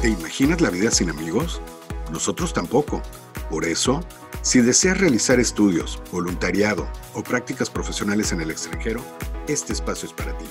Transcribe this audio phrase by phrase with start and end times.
[0.00, 1.60] ¿Te imaginas la vida sin amigos?
[2.10, 3.02] Nosotros tampoco.
[3.50, 4.00] Por eso,
[4.40, 9.02] si deseas realizar estudios, voluntariado o prácticas profesionales en el extranjero,
[9.46, 10.46] este espacio es para ti.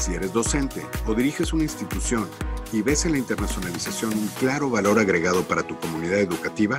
[0.00, 2.26] Si eres docente o diriges una institución
[2.72, 6.78] y ves en la internacionalización un claro valor agregado para tu comunidad educativa,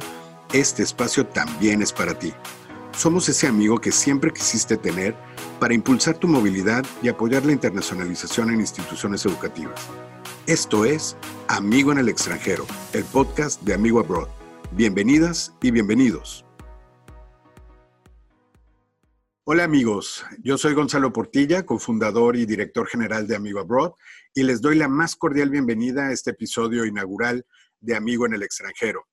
[0.53, 2.33] este espacio también es para ti.
[2.93, 5.15] Somos ese amigo que siempre quisiste tener
[5.59, 9.87] para impulsar tu movilidad y apoyar la internacionalización en instituciones educativas.
[10.45, 11.15] Esto es
[11.47, 14.27] Amigo en el extranjero, el podcast de Amigo Abroad.
[14.71, 16.45] Bienvenidas y bienvenidos.
[19.45, 23.93] Hola amigos, yo soy Gonzalo Portilla, cofundador y director general de Amigo Abroad,
[24.33, 27.45] y les doy la más cordial bienvenida a este episodio inaugural
[27.79, 29.07] de Amigo en el extranjero.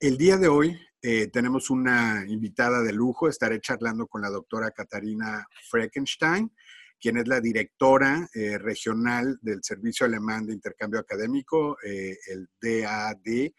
[0.00, 4.70] El día de hoy eh, tenemos una invitada de lujo, estaré charlando con la doctora
[4.70, 6.52] Katarina Frankenstein
[7.00, 13.52] quien es la directora eh, regional del Servicio Alemán de Intercambio Académico, eh, el DAD,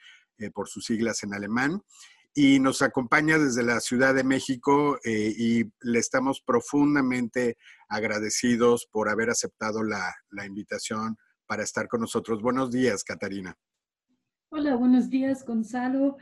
[0.53, 1.81] por sus siglas en alemán.
[2.33, 9.29] Y nos acompaña desde la Ciudad de México y le estamos profundamente agradecidos por haber
[9.29, 12.41] aceptado la, la invitación para estar con nosotros.
[12.41, 13.57] Buenos días, Catarina.
[14.51, 16.17] Hola, buenos días, Gonzalo.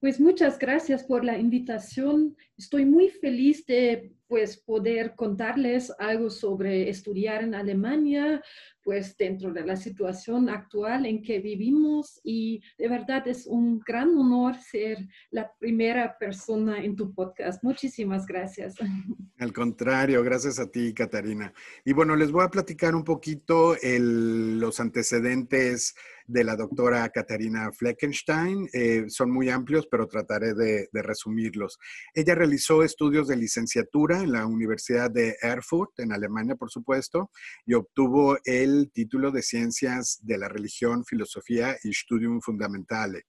[0.00, 2.36] Pues muchas gracias por la invitación.
[2.56, 8.42] Estoy muy feliz de pues poder contarles algo sobre estudiar en Alemania,
[8.84, 14.16] pues dentro de la situación actual en que vivimos y de verdad es un gran
[14.16, 14.98] honor ser
[15.30, 17.64] la primera persona en tu podcast.
[17.64, 18.76] Muchísimas gracias.
[19.38, 21.52] Al contrario, gracias a ti, Catarina.
[21.84, 25.94] Y bueno, les voy a platicar un poquito los antecedentes
[26.28, 28.68] de la doctora Katarina Fleckenstein.
[28.72, 31.78] Eh, son muy amplios, pero trataré de, resumirlos.
[32.14, 37.30] Ella realizó estudios de licenciatura en la Universidad de Erfurt, en Alemania, por supuesto,
[37.64, 43.26] y obtuvo el título de Ciencias de la Religión, Filosofía y Studium Fundamentale.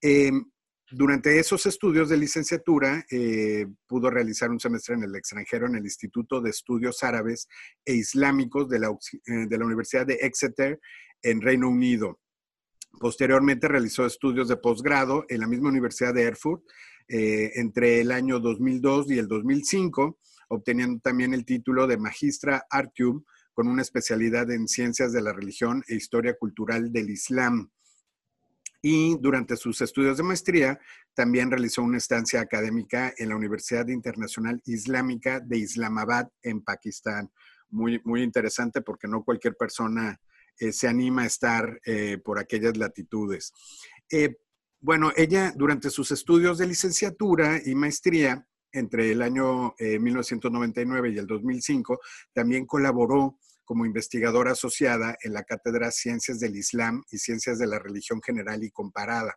[0.00, 0.44] Em,
[0.90, 5.84] durante esos estudios de licenciatura, eh, pudo realizar un semestre en el extranjero en el
[5.84, 7.48] Instituto de Estudios Árabes
[7.84, 10.78] e Islámicos de la, eh, de la Universidad de Exeter
[11.22, 12.20] en Reino Unido.
[12.98, 16.62] Posteriormente realizó estudios de posgrado en la misma Universidad de Erfurt
[17.08, 20.18] eh, entre el año 2002 y el 2005,
[20.48, 25.82] obteniendo también el título de Magistra Artium con una especialidad en Ciencias de la Religión
[25.88, 27.70] e Historia Cultural del Islam.
[28.82, 30.78] Y durante sus estudios de maestría
[31.14, 37.30] también realizó una estancia académica en la Universidad Internacional Islámica de Islamabad en Pakistán.
[37.70, 40.20] Muy, muy interesante porque no cualquier persona
[40.58, 43.52] eh, se anima a estar eh, por aquellas latitudes.
[44.10, 44.36] Eh,
[44.80, 51.28] bueno, ella durante sus estudios de licenciatura y maestría, entre el año 1999 y el
[51.28, 52.00] 2005,
[52.32, 57.78] también colaboró como investigadora asociada en la Cátedra Ciencias del Islam y Ciencias de la
[57.78, 59.36] Religión General y Comparada.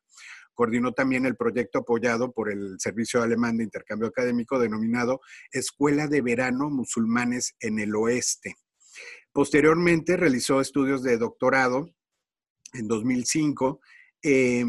[0.54, 6.22] Coordinó también el proyecto apoyado por el Servicio Alemán de Intercambio Académico denominado Escuela de
[6.22, 8.56] Verano Musulmanes en el Oeste.
[9.38, 11.94] Posteriormente realizó estudios de doctorado
[12.74, 13.80] en 2005
[14.24, 14.66] eh,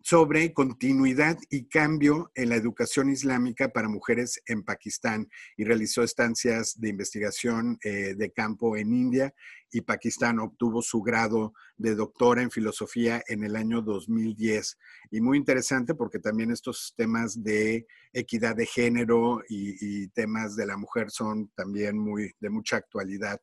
[0.00, 6.80] sobre continuidad y cambio en la educación islámica para mujeres en Pakistán y realizó estancias
[6.80, 9.32] de investigación eh, de campo en India
[9.70, 10.40] y Pakistán.
[10.40, 14.78] Obtuvo su grado de doctora en filosofía en el año 2010.
[15.12, 20.66] Y muy interesante porque también estos temas de equidad de género y, y temas de
[20.66, 23.40] la mujer son también muy de mucha actualidad.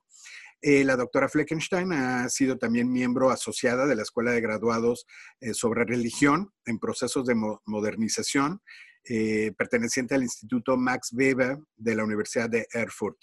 [0.61, 5.05] Eh, la doctora Fleckenstein ha sido también miembro asociada de la Escuela de Graduados
[5.39, 8.61] eh, sobre Religión en procesos de modernización,
[9.05, 13.17] eh, perteneciente al Instituto Max Weber de la Universidad de Erfurt.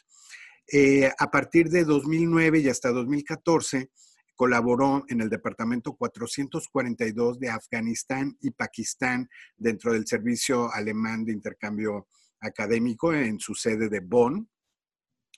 [1.19, 3.91] a partir de 2009 y hasta 2014,
[4.35, 12.09] colaboró en el Departamento 442 de Afganistán y Pakistán dentro del Servicio Alemán de Intercambio
[12.41, 14.49] Académico en su sede de Bonn,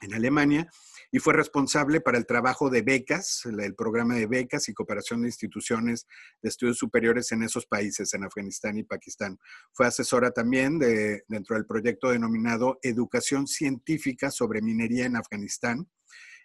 [0.01, 0.69] en Alemania,
[1.11, 5.29] y fue responsable para el trabajo de becas, el programa de becas y cooperación de
[5.29, 6.07] instituciones
[6.43, 9.39] de estudios superiores en esos países, en Afganistán y Pakistán.
[9.73, 15.89] Fue asesora también de, dentro del proyecto denominado Educación Científica sobre Minería en Afganistán,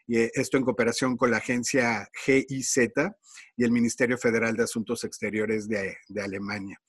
[0.07, 2.77] y eh, esto en cooperación con la agencia GIZ
[3.55, 6.79] y el Ministerio Federal de Asuntos Exteriores de, Alemania.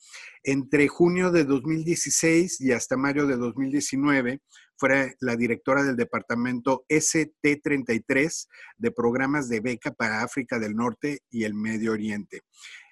[0.43, 4.41] Entre junio de 2016 y hasta mayo de 2019
[4.77, 8.47] fue la directora del departamento ST33
[8.77, 12.43] de programas de beca para África del Norte y el Medio Oriente.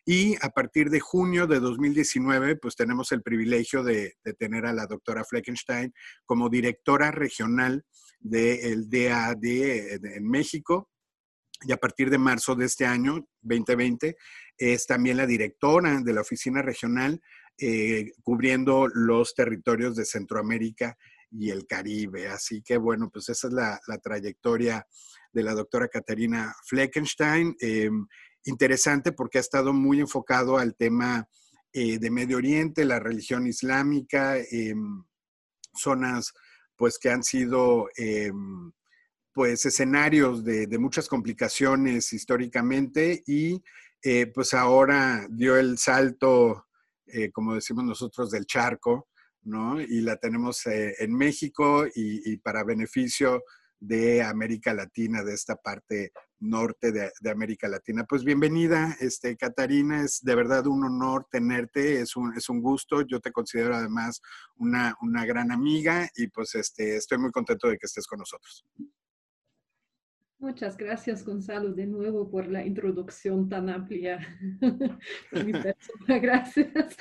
[0.05, 4.73] Y a partir de junio de 2019, pues tenemos el privilegio de, de tener a
[4.73, 5.93] la doctora Fleckenstein
[6.25, 7.85] como directora regional
[8.23, 10.91] del DAD en México.
[11.65, 14.17] Y a partir de marzo de este año 2020.
[14.57, 17.21] Es también la directora de la oficina regional
[17.59, 20.97] eh, cubriendo los territorios de Centroamérica
[21.31, 22.29] y el Caribe.
[22.29, 24.87] Así que bueno, pues esa es la, trayectoria
[25.33, 27.55] de la doctora Catarina Fleckenstein.
[27.61, 28.07] Em,
[28.45, 31.29] interesante porque ha estado muy enfocado al tema
[31.73, 34.37] eh, de Medio Oriente, la religión islámica,
[35.75, 36.33] zonas
[36.77, 38.73] pues que han sido em,
[39.33, 43.63] pues escenarios de, muchas complicaciones históricamente y
[44.03, 46.67] eh, pues ahora dio el salto,
[47.07, 49.09] eh, como decimos nosotros, del charco,
[49.45, 49.81] ¿no?
[49.81, 53.43] Y la tenemos eh, en México y, para beneficio
[53.83, 58.05] de América Latina, de esta parte norte de, América Latina.
[58.09, 63.03] Pues bienvenida, este, Catarina, es de verdad un honor tenerte, es un, es un gusto,
[63.03, 64.21] yo te considero además
[64.57, 68.65] una, una gran amiga y pues este, estoy muy contento de que estés con nosotros.
[70.39, 74.19] Muchas gracias, Gonzalo, de nuevo por la introducción tan amplia.
[76.09, 76.97] Gracias.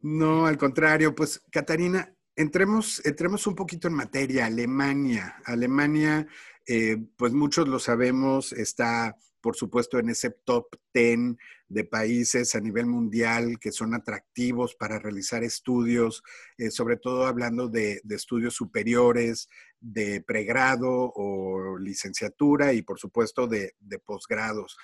[0.00, 4.46] No, al contrario, pues Catarina, entremos, entremos un poquito en materia.
[4.46, 5.36] Alemania.
[5.44, 6.26] Alemania,
[6.66, 11.36] eh, pues muchos lo sabemos, está por supuesto, en ese top 10
[11.68, 16.22] de países a nivel mundial que son atractivos para realizar estudios,
[16.56, 19.48] eh, sobre todo hablando de, estudios superiores,
[19.80, 23.74] de pregrado o licenciatura y, por supuesto, de,
[24.06, 24.78] posgrados.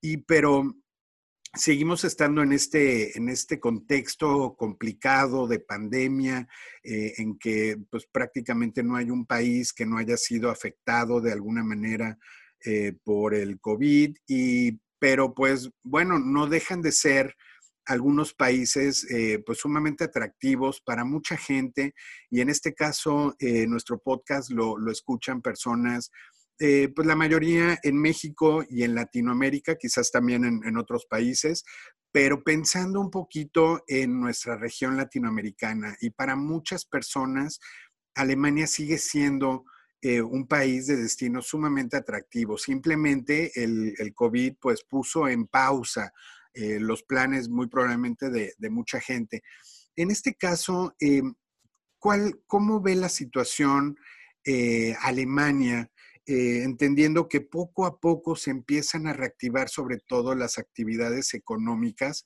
[0.00, 0.72] Y, pero
[1.56, 6.48] seguimos estando en este, en este contexto complicado de pandemia,
[6.82, 11.32] eh, en que pues, prácticamente no hay un país que no haya sido afectado de
[11.32, 12.18] alguna manera
[12.64, 17.34] eh, por el COVID, y, pero pues bueno, no dejan de ser
[17.86, 21.94] algunos países eh, pues sumamente atractivos para mucha gente
[22.30, 23.36] y en este caso
[23.68, 26.10] nuestro podcast lo, lo escuchan personas
[26.58, 31.64] pues la mayoría en México y en Latinoamérica, quizás también en, otros países,
[32.12, 37.60] pero pensando un poquito en nuestra región latinoamericana y para muchas personas,
[38.14, 39.64] Alemania sigue siendo
[40.02, 42.58] eh, un país de destino sumamente atractivo.
[42.58, 46.12] Simplemente el, COVID pues puso en pausa
[46.54, 49.42] eh, los planes muy probablemente de, mucha gente.
[49.94, 51.22] En este caso, eh,
[51.98, 53.96] ¿cuál, ¿cómo ve la situación
[55.00, 55.90] Alemania?
[56.26, 62.24] Entendiendo que poco a poco se empiezan a reactivar sobre todo las actividades económicas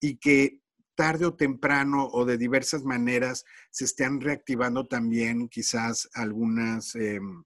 [0.00, 0.60] y que
[0.94, 7.42] tarde o temprano o de diversas maneras se están reactivando también quizás algunas em,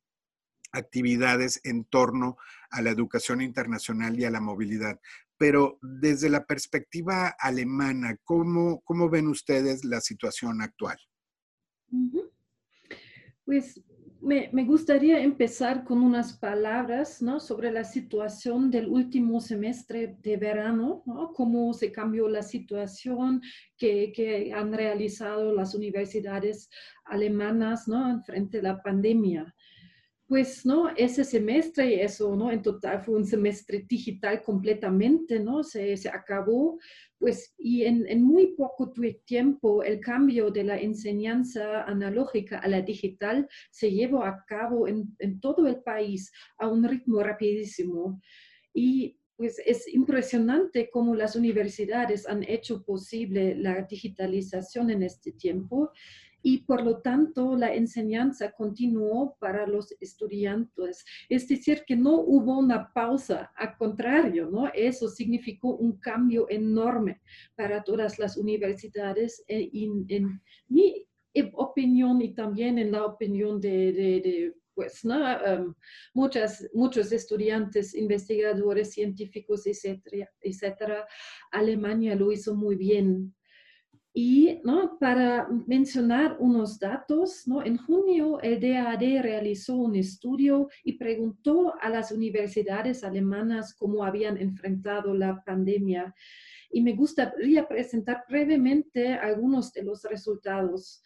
[0.72, 2.36] actividades en torno
[2.70, 5.00] a la educación internacional y a la movilidad.
[5.36, 10.98] Pero desde la perspectiva alemana, ¿cómo, cómo ven ustedes la situación actual?
[13.44, 13.80] Pues
[14.24, 17.38] me, gustaría empezar con unas palabras ¿no?
[17.40, 21.32] sobre la situación del último semestre de verano, ¿no?
[21.32, 23.42] cómo se cambió la situación
[23.76, 26.70] que, que, han realizado las universidades
[27.04, 28.22] alemanas ¿no?
[28.24, 29.54] frente a la pandemia.
[30.26, 30.88] Pues, ¿no?
[30.96, 32.50] Ese semestre, eso, ¿no?
[32.50, 35.62] En total fue un semestre digital completamente, ¿no?
[35.62, 36.78] Se, se acabó,
[37.24, 38.92] pues, y en, muy poco
[39.24, 45.16] tiempo el cambio de la enseñanza analógica a la digital se llevó a cabo en,
[45.18, 48.20] en todo el país a un ritmo rapidísimo.
[48.74, 55.90] Y pues es impresionante cómo las universidades han hecho posible la digitalización en este tiempo
[56.44, 61.02] y por lo tanto la enseñanza continuó para los estudiantes.
[61.30, 64.70] Es decir, que no hubo una pausa, al contrario, ¿no?
[64.74, 67.22] Eso significó un cambio enorme
[67.56, 71.06] para todas las universidades eh, en, mi
[71.54, 75.16] opinión y también en la opinión de, pues, ¿no?
[75.16, 75.74] Um,
[76.14, 81.06] muchas, muchos estudiantes, investigadores, científicos, etcétera, etcétera.
[81.50, 83.34] Alemania lo hizo muy bien
[84.16, 84.96] y ¿no?
[85.00, 87.64] para mencionar unos datos, ¿no?
[87.64, 94.38] en junio el DAD realizó un estudio y preguntó a las universidades alemanas cómo habían
[94.38, 96.14] enfrentado la pandemia.
[96.70, 101.02] Y me gustaría presentar brevemente algunos de los resultados.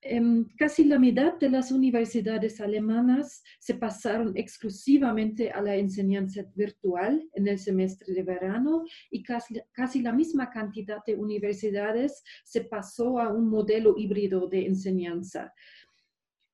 [0.00, 7.28] Em, casi la mitad de las universidades alemanas se pasaron exclusivamente a la enseñanza virtual
[7.34, 13.18] en el semestre de verano y casi, casi, la misma cantidad de universidades se pasó
[13.18, 15.52] a un modelo híbrido de enseñanza.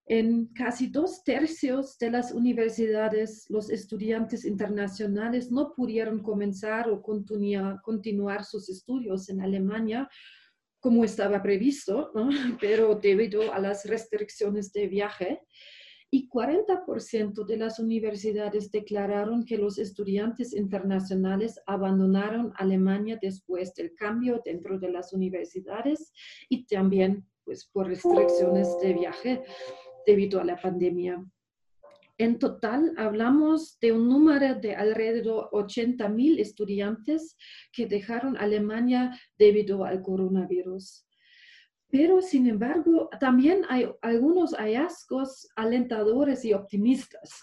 [0.06, 7.82] En casi dos tercios de las universidades, los estudiantes internacionales no pudieron comenzar o continuar,
[7.82, 10.08] continuar sus estudios en Alemania
[10.84, 12.12] como estaba previsto,
[12.60, 15.40] pero debido a las restricciones de viaje.
[16.10, 24.42] y 40% de las universidades declararon que los estudiantes internacionales abandonaron Alemania después del cambio
[24.44, 26.12] dentro de las universidades
[26.50, 29.42] y también pues, por restricciones de viaje
[30.06, 31.24] debido a la pandemia.
[32.16, 37.36] En total, hablamos de un número de alrededor 80 mil estudiantes
[37.72, 41.04] que dejaron Alemania debido al coronavirus.
[41.90, 47.40] Pero, sin embargo, también hay algunos hallazgos alentadores y optimistas.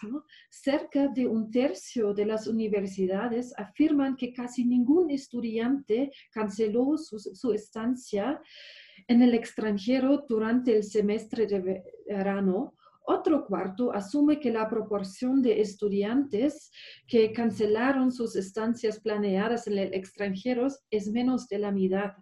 [0.50, 7.54] Cerca de un tercio de las universidades afirman que casi ningún estudiante canceló su, su
[7.54, 8.42] estancia
[9.08, 12.75] en el extranjero durante el semestre de verano.
[13.12, 16.72] Otro cuarto asume que la proporción de estudiantes
[17.06, 22.13] que cancelaron sus estancias planeadas en el extranjero es menos de la mitad.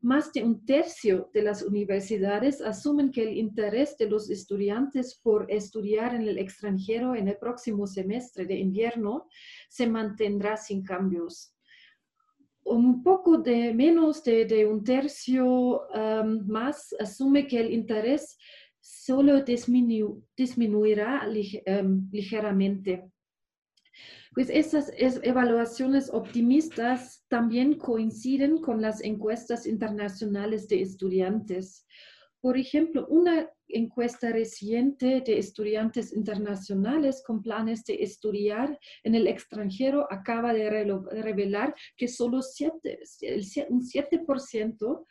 [0.00, 5.46] Más de un tercio de las universidades asumen que el interés de los estudiantes por
[5.48, 9.28] estudiar en el extranjero en el próximo semestre de invierno
[9.68, 11.54] se mantendrá sin cambios.
[12.64, 18.36] Un poco de menos de, un tercio um, más asume que el interés
[18.80, 23.10] solo disminuirá um, ligeramente.
[24.32, 31.84] Pues esas evaluaciones optimistas también coinciden con las encuestas internacionales de estudiantes.
[32.40, 40.06] Por ejemplo, una encuesta reciente de estudiantes internacionales con planes de estudiar en el extranjero
[40.10, 45.06] acaba de revelar que solo un 7%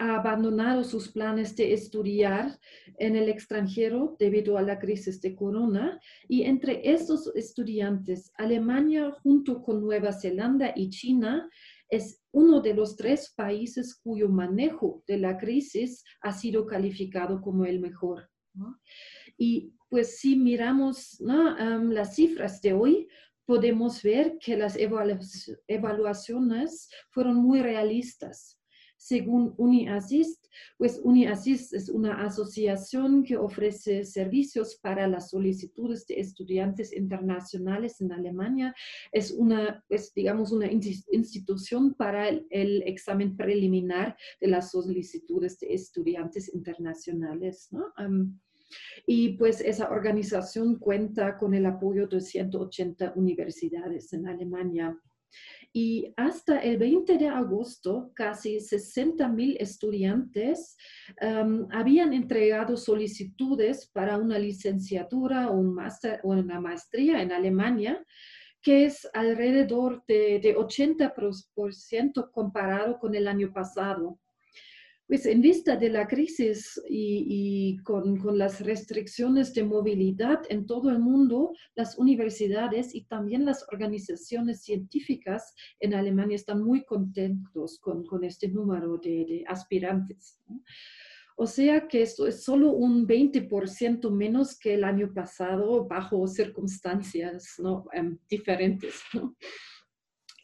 [0.00, 2.58] ha abandonado sus planes de estudiar
[2.98, 6.00] en el extranjero debido a la crisis de corona.
[6.26, 11.50] Y entre estos estudiantes, Alemania junto con Nueva Zelanda y China
[11.90, 17.66] es uno de los tres países cuyo manejo de la crisis ha sido calificado como
[17.66, 18.30] el mejor.
[19.36, 23.06] Y pues si miramos las cifras de hoy,
[23.44, 28.59] podemos ver que las evaluaciones fueron muy realistas
[29.00, 36.94] según UniAssist, pues UniAssist es una asociación que ofrece servicios para las solicitudes de estudiantes
[36.94, 38.74] internacionales en Alemania.
[39.10, 46.52] Es una, pues, digamos, una institución para el, examen preliminar de las solicitudes de estudiantes
[46.52, 47.68] internacionales.
[47.70, 47.86] ¿no?
[49.06, 54.96] y pues esa organización cuenta con el apoyo de 180 universidades en Alemania
[55.72, 60.76] y hasta el 20 de agosto casi 60 mil estudiantes
[61.22, 68.04] um, habían entregado solicitudes para una licenciatura o, un o una maestría en Alemania
[68.62, 74.18] que es alrededor de, de 80% comparado con el año pasado.
[75.10, 81.00] Pues en vista de la crisis y, con, las restricciones de movilidad en todo el
[81.00, 88.46] mundo, las universidades y también las organizaciones científicas en Alemania están muy contentos con, este
[88.46, 90.38] número de, aspirantes.
[91.36, 97.54] O sea que esto es solo un 20% menos que el año pasado bajo circunstancias
[97.58, 97.84] ¿no?
[97.98, 99.02] um, diferentes.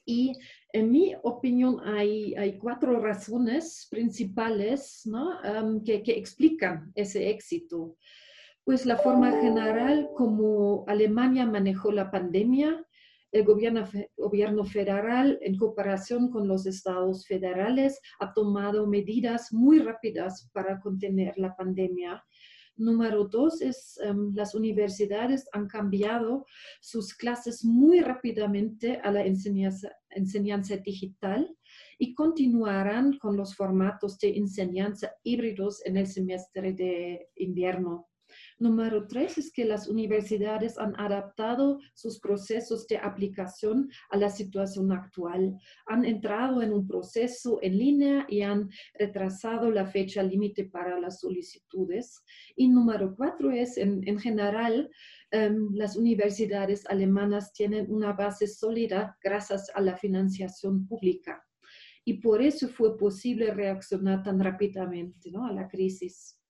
[0.08, 0.32] Y
[0.76, 5.08] en mi opinión, hay, cuatro razones principales
[5.86, 7.96] que, explican ese éxito.
[8.62, 12.84] Pues la forma general como Alemania manejó la pandemia,
[13.32, 20.78] el gobierno federal, en cooperación con los estados federales, ha tomado medidas muy rápidas para
[20.80, 22.22] contener la pandemia
[22.76, 26.44] Número dos es um, las universidades han cambiado
[26.80, 31.56] sus clases muy rápidamente a la enseñanza, enseñanza digital
[31.98, 38.08] y continuarán con los formatos de enseñanza híbridos en el semestre de invierno.
[38.58, 44.92] Número tres es que las universidades han adaptado sus procesos de aplicación a la situación
[44.92, 45.58] actual.
[45.86, 51.20] Han entrado en un proceso en línea y han retrasado la fecha límite para las
[51.20, 52.22] solicitudes.
[52.56, 54.90] Y número cuatro es, en, general,
[55.32, 61.44] em, las universidades alemanas tienen una base sólida gracias a la financiación pública.
[62.06, 65.44] Y por eso fue posible reaccionar tan rápidamente ¿no?
[65.44, 66.40] a la crisis.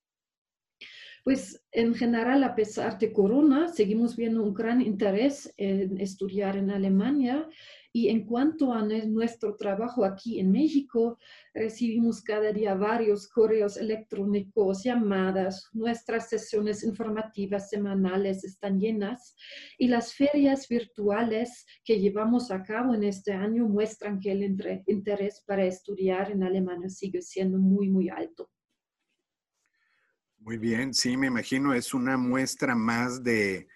[1.27, 6.71] Pues en general, a pesar de corona, seguimos viendo un gran interés en estudiar en
[6.71, 7.49] Alemania.
[7.93, 11.19] Y en cuanto a nuestro trabajo aquí en México,
[11.53, 19.35] recibimos cada día varios correos electrónicos, llamadas, nuestras sesiones informativas semanales están llenas
[19.79, 24.45] y las ferias virtuales que llevamos a cabo en este año muestran que el
[24.87, 28.49] interés para estudiar en Alemania sigue siendo muy, muy alto.
[30.47, 33.67] Muy bien, sí, me imagino, es una muestra más de,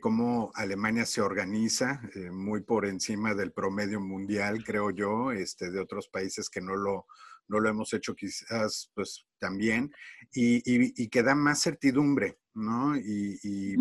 [0.00, 5.78] cómo Alemania se organiza, eh, muy por encima del promedio mundial, creo yo, este, de
[5.78, 7.04] otros países que no lo,
[7.46, 9.92] no lo hemos hecho quizás pues también,
[10.32, 12.96] y, que da más certidumbre, ¿no?
[12.96, 13.76] Y,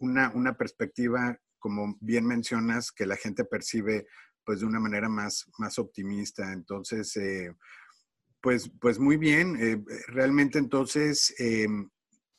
[0.00, 4.06] una, una, perspectiva, como bien mencionas, que la gente percibe
[4.44, 6.52] pues de una manera más, más optimista.
[6.52, 7.56] Entonces, eh,
[8.44, 11.88] pues, pues muy bien, eh, realmente entonces em,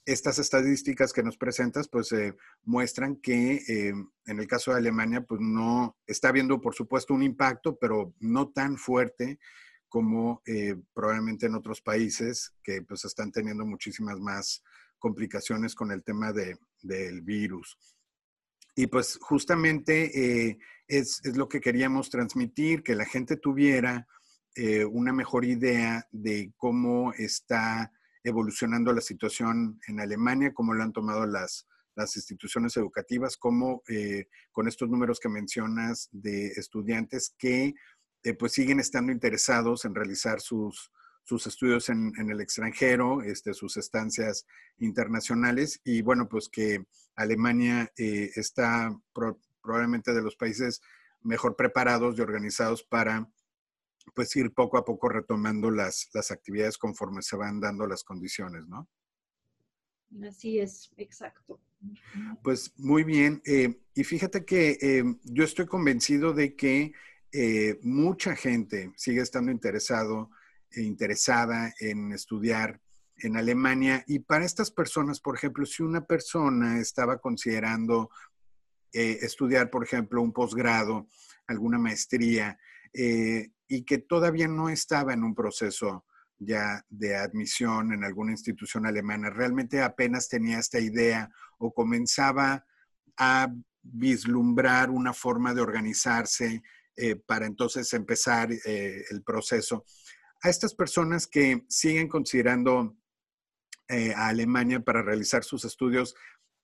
[0.06, 3.64] estas estadísticas que nos presentas, pues eh, muestran que
[4.28, 8.50] en el caso de Alemania, pues no está habiendo, por supuesto, un impacto, pero no
[8.50, 9.40] tan fuerte
[9.90, 14.62] como eh, probablemente en otros países que pues están teniendo muchísimas más
[15.00, 17.80] complicaciones con el tema de, del virus.
[18.76, 24.08] Y pues justamente eh, es, es, lo que queríamos transmitir, que la gente tuviera
[24.56, 27.92] eh, una mejor idea de cómo está
[28.24, 33.84] evolucionando la situación en Alemania, cómo lo han tomado las, las instituciones educativas, cómo
[34.52, 37.76] con estos números que mencionas de estudiantes que
[38.26, 40.92] eh, pues siguen estando interesados en realizar sus,
[41.24, 44.48] sus estudios en, el extranjero, este, sus estancias
[44.80, 45.80] internacionales.
[45.84, 46.84] Y bueno, pues que
[47.16, 49.00] Alemania eh, está
[49.62, 50.82] probablemente de los países
[51.22, 53.30] mejor preparados y organizados para
[54.14, 58.68] pues ir poco a poco retomando las, las actividades conforme se van dando las condiciones,
[58.68, 58.88] ¿no?
[60.28, 61.60] Así es, exacto.
[62.44, 63.42] Pues muy bien.
[63.46, 66.94] Eh, y fíjate que yo estoy convencido de que
[67.38, 70.30] eh, mucha gente sigue estando interesado
[70.72, 72.80] e interesada en estudiar
[73.18, 74.06] en Alemania.
[74.08, 78.10] Y para estas personas, por ejemplo, si una persona estaba considerando
[78.94, 81.08] eh, estudiar, por ejemplo, un posgrado,
[81.46, 82.58] alguna maestría,
[82.94, 86.06] eh, y que todavía no estaba en un proceso
[86.38, 92.66] ya de admisión en alguna institución alemana, realmente apenas tenía esta idea o comenzaba
[93.18, 93.48] a
[93.82, 96.62] vislumbrar una forma de organizarse
[96.98, 99.86] eh, para entonces empezar eh, el proceso.
[100.42, 102.98] A estas personas que siguen considerando
[103.88, 106.16] eh, a Alemania para realizar sus estudios,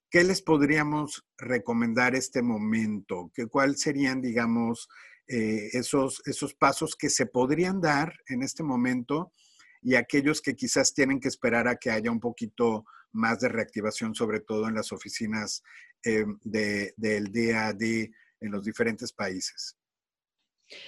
[0.09, 3.31] ¿qué les podríamos recomendar este momento?
[3.33, 4.89] ¿Qué, ¿Cuáles serían, digamos,
[5.27, 9.31] esos, esos pasos que se podrían dar en este momento
[9.81, 14.13] y aquellos que quizás tienen que esperar a que haya un poquito más de reactivación,
[14.15, 15.63] sobre todo en las oficinas
[16.03, 19.77] del DAD en los diferentes países?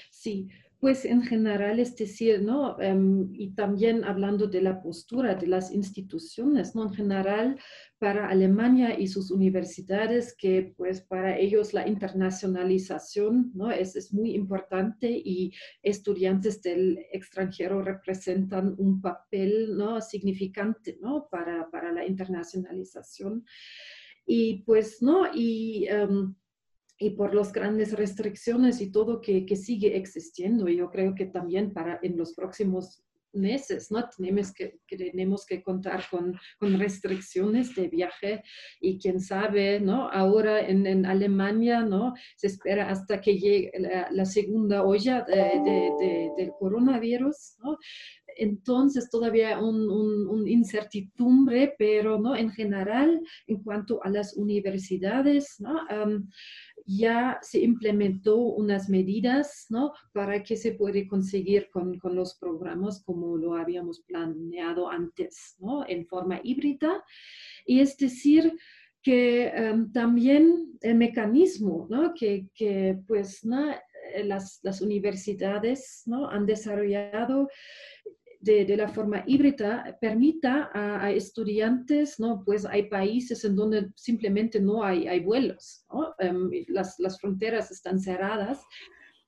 [0.09, 0.49] Sí,
[0.83, 2.77] pues en general es decir, ¿no?
[2.81, 6.83] Em, y también hablando de la postura de las instituciones, ¿no?
[6.83, 7.57] En general,
[7.99, 13.71] para Alemania y sus universidades, que pues para ellos la internacionalización, ¿no?
[13.71, 20.01] Es, es muy importante y estudiantes del extranjero representan un papel, ¿no?
[20.01, 21.29] Significante, ¿no?
[21.31, 23.45] Para, para la internacionalización.
[24.25, 25.27] Y pues, ¿no?
[25.33, 25.87] Y...
[25.93, 26.35] Um,
[26.97, 30.67] y por las grandes restricciones y todo que, que, sigue existiendo.
[30.69, 33.03] Y yo creo que también para en los próximos
[33.33, 34.07] meses, ¿no?
[34.15, 38.43] Tenemos que, tenemos que contar con, con, restricciones de viaje
[38.79, 40.09] y quién sabe, ¿no?
[40.09, 42.13] Ahora en, en Alemania, ¿no?
[42.37, 43.71] Se espera hasta que llegue
[44.11, 47.77] la, segunda olla de, del coronavirus, ¿no?
[48.37, 52.35] Entonces todavía un, un, incertidumbre, pero ¿no?
[52.35, 55.75] en general, en cuanto a las universidades, ¿no?
[56.85, 59.93] Ya se implementó unas medidas ¿no?
[60.11, 65.87] para que se puede conseguir con, con, los programas como lo habíamos planeado antes, ¿no?
[65.87, 67.03] en forma híbrida.
[67.65, 68.57] Y es decir,
[69.01, 72.13] que em, también el mecanismo ¿no?
[72.13, 73.75] que, que pues, ¿no?
[74.23, 76.29] las, las universidades ¿no?
[76.29, 77.49] han desarrollado
[78.43, 82.43] de, la forma híbrida permita a, estudiantes, ¿no?
[82.43, 85.85] Pues hay países en donde simplemente no hay, vuelos.
[86.19, 88.61] Em, las, las, fronteras están cerradas,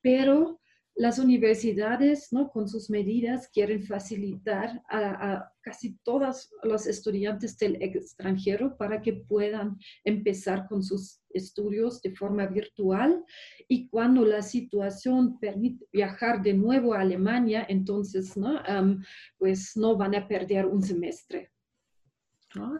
[0.01, 0.59] pero
[0.95, 2.49] las universidades, ¿no?
[2.49, 9.77] con sus medidas, quieren facilitar a, casi todos los estudiantes del extranjero para que puedan
[10.05, 13.25] empezar con sus estudios de forma virtual
[13.67, 18.61] y cuando la situación permite viajar de nuevo a Alemania, entonces, ¿no?
[19.37, 21.51] pues no van a perder un semestre.
[22.55, 22.79] ¿no?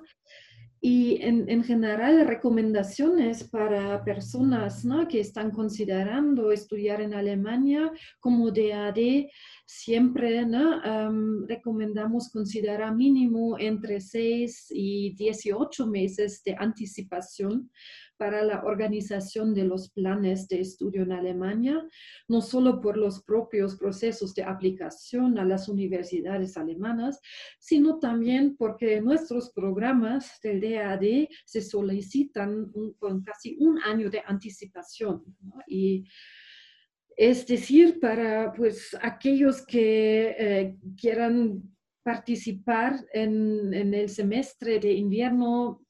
[0.88, 5.08] Y en, en, general, recomendaciones para personas ¿no?
[5.08, 9.26] que están considerando estudiar en Alemania como DAD,
[9.66, 10.80] siempre ¿no?
[11.48, 17.72] recomendamos considerar mínimo entre 6 y 18 meses de anticipación
[18.18, 21.82] para la organización de los planes de estudio en Alemania,
[22.28, 27.20] no solo por los propios procesos de aplicación a las universidades alemanas,
[27.60, 35.24] sino también porque nuestros programas del DAD se solicitan con casi un año de anticipación.
[35.68, 36.06] Y
[37.18, 41.64] es decir, para pues, aquellos que eh, quieran
[42.04, 45.82] participar en, en, el semestre de invierno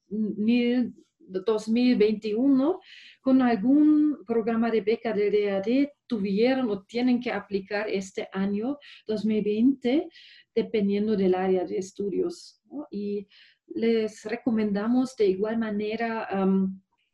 [1.27, 2.79] 2021
[3.21, 10.09] con algún programa de beca del DAD tuvieron o tienen que aplicar este año 2020
[10.53, 12.61] dependiendo del área de estudios.
[12.91, 13.27] Y
[13.67, 16.27] les recomendamos de igual manera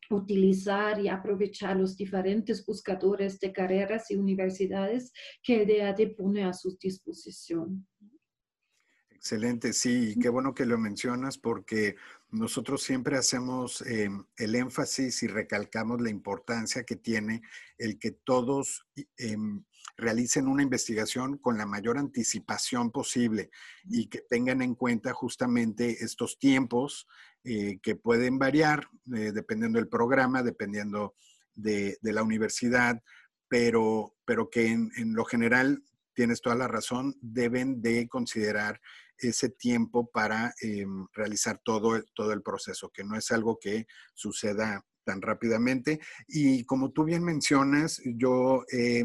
[0.09, 6.53] utilizar y aprovechar los diferentes buscadores de carreras y universidades que el DAD pone a
[6.53, 7.87] su disposición.
[9.09, 11.95] Excelente, sí, qué bueno que lo mencionas porque
[12.31, 17.41] nosotros siempre hacemos em, el énfasis y recalcamos la importancia que tiene
[17.77, 19.63] el que todos em,
[19.97, 23.51] realicen una investigación con la mayor anticipación posible
[23.83, 27.07] y que tengan en cuenta justamente estos tiempos
[27.43, 31.15] eh, que pueden variar eh, dependiendo del programa, dependiendo
[31.53, 33.03] de, la universidad,
[33.49, 38.79] pero, pero que en, en lo general, tienes toda la razón, deben de considerar
[39.21, 44.85] ese tiempo para em, realizar todo, todo el proceso, que no es algo que suceda
[45.03, 45.99] tan rápidamente.
[46.27, 49.03] Y como tú bien mencionas, yo he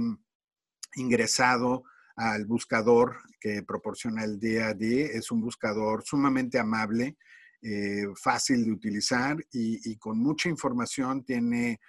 [0.96, 1.84] ingresado
[2.16, 4.82] al buscador que proporciona el DAD.
[4.82, 7.16] Es un buscador sumamente amable,
[7.62, 11.24] eh, fácil de utilizar y, y, con mucha información.
[11.24, 11.80] Tiene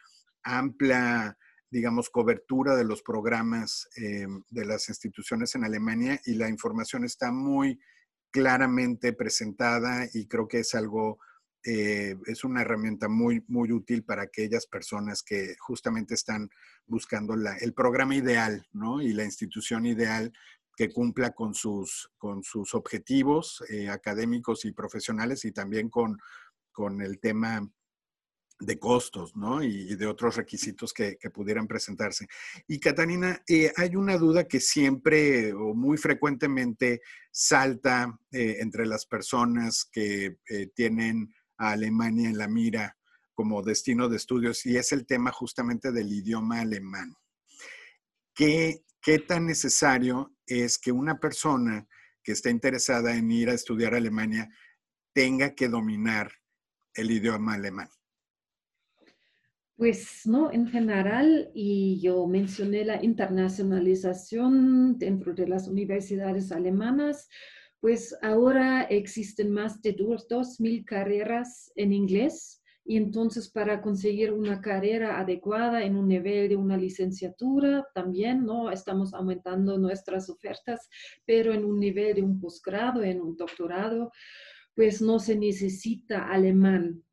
[0.44, 1.38] amplia,
[1.70, 7.32] digamos, cobertura de los programas em, de las instituciones en Alemania y la información está
[7.32, 7.80] muy
[8.32, 11.20] claramente presentada y creo que es algo,
[11.63, 16.50] eh, es una herramienta muy, muy útil para aquellas personas que justamente están
[16.86, 19.02] buscando la, el programa ideal, ¿no?
[19.02, 20.32] Y la institución ideal
[20.76, 26.18] que cumpla con sus, con sus objetivos eh, académicos y profesionales y también con,
[26.72, 27.68] con el tema
[28.60, 29.62] de costos, ¿no?
[29.62, 32.28] Y, de otros requisitos que, pudieran presentarse.
[32.67, 39.06] Y Catalina, eh, hay una duda que siempre o muy frecuentemente salta eh, entre las
[39.06, 42.98] personas que eh, tienen a Alemania en la mira
[43.34, 47.15] como destino de estudios y es el tema justamente del idioma alemán.
[48.34, 48.84] ¿Qué,
[49.28, 51.88] tan necesario es que una persona
[52.24, 54.50] que esté interesada en ir a estudiar Alemania
[55.13, 56.32] tenga que dominar
[56.93, 57.89] el idioma alemán?
[59.78, 67.30] Pues no, en general, y yo mencioné la internacionalización dentro de las universidades alemanas,
[67.80, 75.20] pues ahora existen más de 2.000 carreras en inglés y entonces para conseguir una carrera
[75.20, 78.72] adecuada en un nivel de una licenciatura también, ¿no?
[78.72, 80.90] Estamos aumentando nuestras ofertas,
[81.24, 84.12] pero en un nivel de un posgrado, en un doctorado,
[84.74, 87.04] pues no se necesita alemán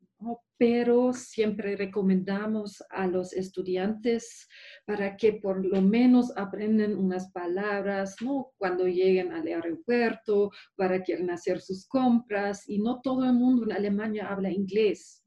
[0.57, 4.47] pero siempre recomendamos a los estudiantes
[4.85, 8.51] para que por lo menos aprendan unas palabras, ¿no?
[8.57, 13.63] Cuando lleguen al aeropuerto, para que quieran hacer sus compras y no todo el mundo
[13.63, 15.23] en Alemania habla inglés.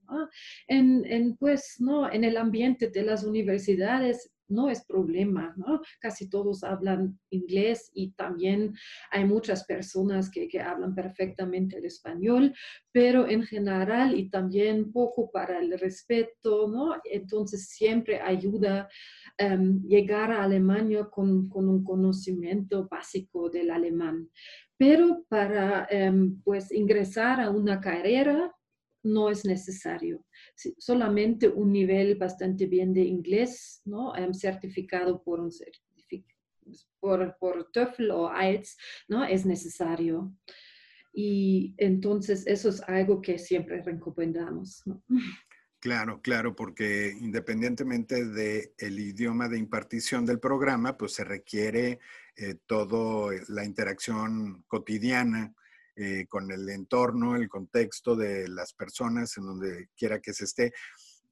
[0.66, 2.10] En, en, pues, ¿no?
[2.10, 5.80] en el ambiente de las universidades no es problema, ¿no?
[6.00, 8.74] Casi todos hablan inglés y también
[9.10, 12.52] hay muchas personas que, hablan perfectamente el español,
[12.90, 16.96] pero en general y también poco para el respeto, ¿no?
[17.04, 18.88] Entonces siempre ayuda
[19.40, 24.28] um, llegar a Alemania con, un conocimiento básico del alemán.
[24.76, 28.52] Pero para em, pues ingresar a una carrera
[29.02, 30.24] no es necesario.
[30.78, 34.14] Solamente un nivel bastante bien de inglés, ¿no?
[34.16, 35.50] Em, certificado por un
[37.00, 38.76] por, por TOEFL o IELTS,
[39.08, 39.24] ¿no?
[39.24, 40.34] Es necesario.
[41.12, 44.84] Y entonces eso es algo que siempre recomendamos.
[45.80, 52.00] Claro, claro, porque independientemente del el idioma de impartición del programa, pues se requiere
[52.36, 55.54] eh, toda la interacción cotidiana
[56.00, 60.72] eh, con el entorno, el contexto de las personas en donde quiera que se esté.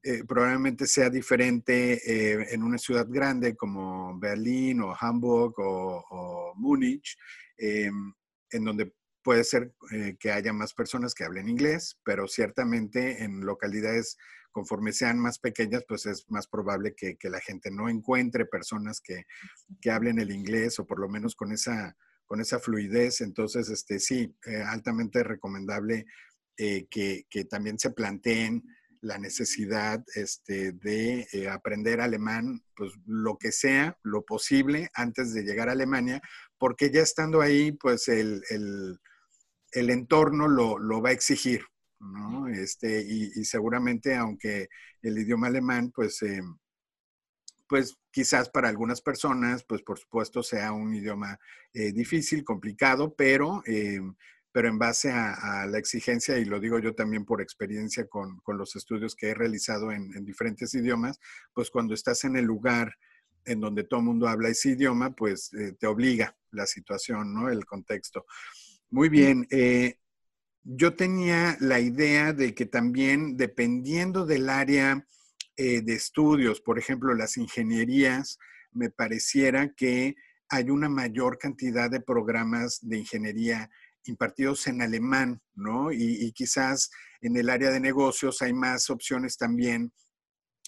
[0.03, 7.17] Eh, probablemente sea diferente eh, en una ciudad grande como Berlín o Hamburg o, Múnich,
[7.57, 8.13] em,
[8.51, 9.73] en donde puede ser
[10.19, 14.17] que haya más personas que hablen inglés, pero ciertamente en localidades
[14.51, 18.99] conforme sean más pequeñas, pues es más probable que, que la gente no encuentre personas
[18.99, 19.23] que,
[19.79, 21.95] que, hablen el inglés o por lo menos con esa
[22.27, 23.21] con esa fluidez.
[23.21, 26.05] Entonces, este, sí, eh, altamente recomendable
[26.59, 28.63] eh, que, también se planteen
[29.01, 35.43] la necesidad este, de eh, aprender alemán, pues lo que sea, lo posible antes de
[35.43, 36.19] llegar a Alemania,
[36.57, 38.41] porque ya estando ahí, pues el,
[39.71, 41.63] entorno lo, va a exigir,
[41.99, 42.47] ¿no?
[42.47, 44.67] Este, y, seguramente, aunque
[45.03, 46.41] el idioma alemán, pues, eh,
[47.69, 51.37] pues quizás para algunas personas, pues por supuesto sea un idioma
[51.71, 53.61] eh, difícil, complicado, pero
[54.51, 58.75] pero en base a, la exigencia, y lo digo yo también por experiencia con, los
[58.75, 61.19] estudios que he realizado en, diferentes idiomas,
[61.53, 62.95] pues cuando estás en el lugar
[63.45, 67.49] en donde todo el mundo habla ese idioma, pues eh, te obliga la situación, ¿no?
[67.49, 68.25] El contexto.
[68.89, 69.45] Muy bien.
[69.51, 69.99] Eh,
[70.63, 75.05] yo tenía la idea de que también dependiendo del área
[75.57, 78.37] eh, de estudios, por ejemplo, las ingenierías,
[78.71, 80.15] me pareciera que
[80.49, 83.69] hay una mayor cantidad de programas de ingeniería
[84.05, 85.91] impartidos en alemán, ¿no?
[85.91, 86.91] Y, quizás
[87.21, 89.91] en el área de negocios hay más opciones también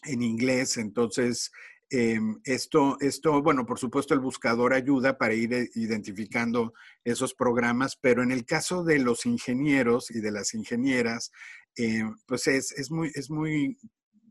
[0.03, 0.77] en inglés.
[0.77, 1.51] Entonces,
[1.91, 6.73] em, esto, esto, bueno, por supuesto el buscador ayuda para ir eh, identificando
[7.03, 11.31] esos programas, pero en el caso de los ingenieros y de las ingenieras,
[11.75, 12.89] em, pues es, es
[13.29, 13.77] muy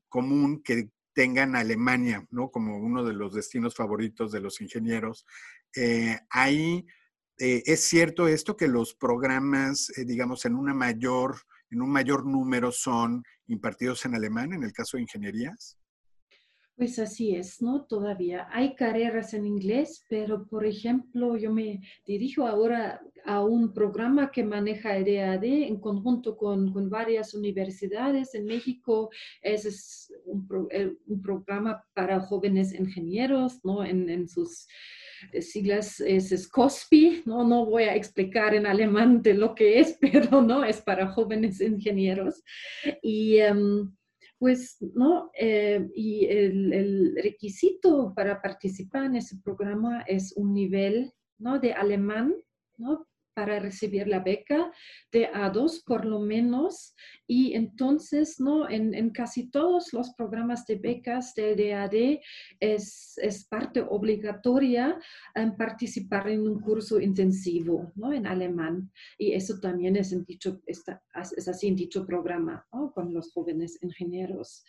[0.09, 2.51] común que tengan Alemania, ¿no?
[2.51, 5.27] Como uno de los destinos favoritos de los ingenieros.
[5.75, 6.87] Eh, ahí
[7.41, 11.37] eh, ¿Es cierto esto que los programas, eh, digamos, en una mayor,
[11.71, 15.78] en un mayor número son impartidos en alemán en el caso de ingenierías?
[16.79, 17.87] Pues así es, ¿no?
[17.87, 24.31] Todavía hay carreras en inglés, pero por ejemplo, yo me dirijo ahora a un programa
[24.31, 29.11] que maneja el DAD en conjunto con, con varias universidades en México.
[29.43, 30.47] Es un,
[31.09, 33.85] un, programa para jóvenes ingenieros, ¿no?
[33.85, 34.69] En, sus
[35.41, 37.43] siglas es SCOSPI, ¿no?
[37.43, 41.61] no voy a explicar en alemán de lo que es, pero no es para jóvenes
[41.61, 42.45] ingenieros.
[43.03, 43.91] Y em,
[44.39, 45.31] pues, ¿no?
[45.39, 51.59] Eh, y el, el, requisito para participar en ese programa es un nivel, ¿no?
[51.59, 52.35] De alemán,
[52.77, 53.08] ¿no?
[53.39, 54.73] Para recibir la beca
[55.13, 61.37] de A2 por lo menos y entonces no en, casi todos los programas de becas
[61.37, 62.19] del DAD
[62.59, 64.99] es, es parte obligatoria
[65.37, 68.13] en participar en un curso intensivo ¿no?
[68.13, 72.93] en alemán y eso también es, en dicho, es así en dicho programa ¿no?
[72.93, 74.65] con los jóvenes ingenieros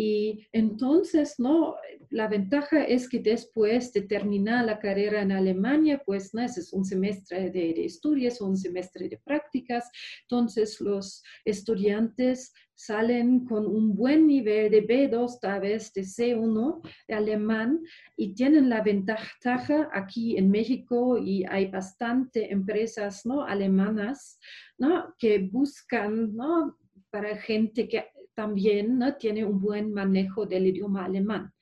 [0.00, 1.74] y entonces, ¿no?
[2.10, 6.40] La ventaja es que después de terminar la carrera en Alemania, pues, ¿no?
[6.40, 9.90] Ese es un semestre de, de estudios un semestre de prácticas.
[10.22, 17.14] Entonces, los estudiantes salen con un buen nivel de B2, tal vez de C1 de
[17.14, 17.80] alemán,
[18.16, 23.42] y tienen la ventaja aquí en México y hay bastante empresas ¿no?
[23.42, 24.38] alemanas
[24.78, 25.12] ¿no?
[25.18, 26.78] que buscan ¿no?
[27.10, 28.04] para gente que
[28.38, 29.16] también ¿no?
[29.16, 31.52] tiene un buen manejo del idioma alemán.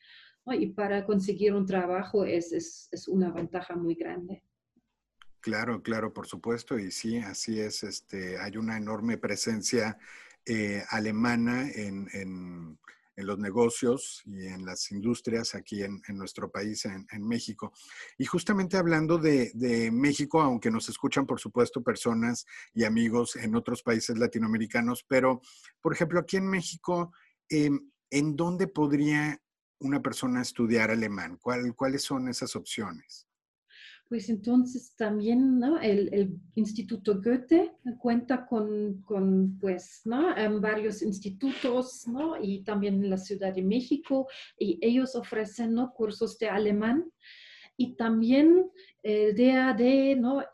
[0.53, 4.43] Y para conseguir un trabajo es, es, es, una ventaja muy grande.
[5.41, 6.79] Claro, claro, por supuesto.
[6.79, 7.83] Y sí, así es.
[7.83, 9.97] Este, hay una enorme presencia
[10.45, 12.79] eh, alemana en, en,
[13.17, 17.73] en los negocios y en las industrias aquí en, nuestro país, en, México.
[18.19, 23.83] Y justamente hablando de, México, aunque nos escuchan, por supuesto, personas y amigos en otros
[23.83, 25.41] países latinoamericanos, pero,
[25.81, 27.13] por ejemplo, aquí en México,
[27.49, 29.41] em, ¿en dónde podría
[29.81, 31.39] una persona estudiar alemán?
[31.39, 33.27] ¿Cuáles son esas opciones?
[34.09, 35.81] Pues entonces también ¿no?
[35.81, 40.37] el, Instituto Goethe cuenta con, con pues, ¿no?
[40.37, 42.41] En varios institutos ¿no?
[42.41, 47.05] y también en la Ciudad de México y ellos ofrecen cursos de alemán
[47.77, 48.71] y también
[49.03, 49.81] el DAD.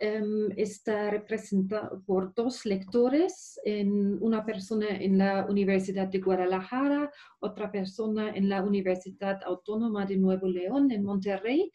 [0.00, 7.70] Em, está representado por dos lectores, en una persona en la Universidad de Guadalajara, otra
[7.70, 11.72] persona en la Universidad Autónoma de Nuevo León, en Monterrey,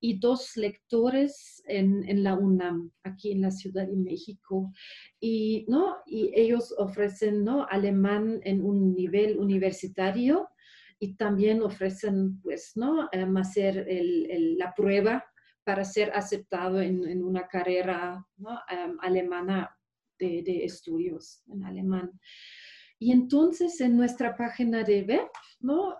[0.00, 4.72] y dos lectores en, en la UNAM, aquí en la Ciudad de México.
[5.18, 5.96] Y, ¿no?
[6.06, 7.66] y ellos ofrecen ¿no?
[7.68, 10.48] alemán en un nivel universitario
[11.02, 13.08] y también ofrecen, pues, ¿no?
[13.36, 15.24] Hacer el, la prueba
[15.64, 18.24] para ser aceptado en, una carrera
[19.00, 19.76] alemana
[20.16, 22.12] de, estudios en alemán.
[23.00, 25.98] Y entonces en nuestra página de web, ¿no?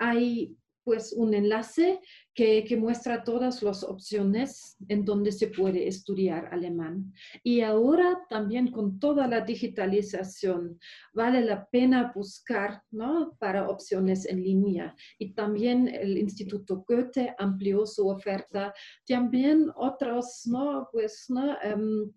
[0.00, 2.00] hay pues un enlace
[2.34, 7.12] que, muestra todas las opciones en donde se puede estudiar alemán.
[7.42, 10.78] Y ahora también con toda la digitalización
[11.12, 13.36] vale la pena buscar ¿no?
[13.38, 14.94] para opciones en línea.
[15.18, 18.74] Y también el Instituto Goethe amplió su oferta.
[19.06, 20.88] También otros, ¿no?
[20.92, 21.56] Pues, ¿no?
[21.62, 22.12] Em,